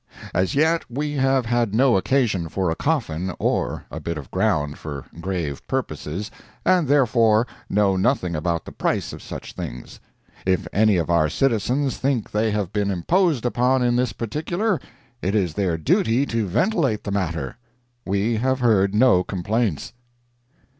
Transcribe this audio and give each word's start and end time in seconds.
As 0.33 0.55
yet 0.55 0.83
we 0.89 1.11
have 1.17 1.45
had 1.45 1.75
no 1.75 1.95
occasion 1.95 2.49
for 2.49 2.71
a 2.71 2.75
coffin 2.75 3.35
or 3.37 3.85
a 3.91 3.99
bit 3.99 4.17
of 4.17 4.31
ground 4.31 4.79
for 4.79 5.05
grave 5.19 5.61
purposes, 5.67 6.31
and 6.65 6.87
therefore 6.87 7.45
know 7.69 7.95
nothing 7.95 8.35
about 8.35 8.65
the 8.65 8.71
price 8.71 9.13
of 9.13 9.21
such 9.21 9.53
things. 9.53 9.99
If 10.43 10.67
any 10.73 10.97
of 10.97 11.11
our 11.11 11.29
citizens 11.29 11.97
think 11.97 12.31
they 12.31 12.49
have 12.49 12.73
been 12.73 12.89
imposed 12.89 13.45
upon 13.45 13.83
in 13.83 13.95
this 13.95 14.11
particular, 14.11 14.81
it 15.21 15.35
is 15.35 15.53
their 15.53 15.77
duty 15.77 16.25
to 16.25 16.47
ventilate 16.47 17.03
the 17.03 17.11
matter. 17.11 17.57
We 18.03 18.37
have 18.37 18.59
heard 18.59 18.95
no 18.95 19.23
complaints." 19.23 19.93